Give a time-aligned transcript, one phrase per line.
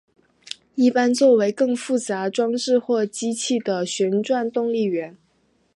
[0.73, 5.15] 一般作为更复杂装置或机器的旋转动力源。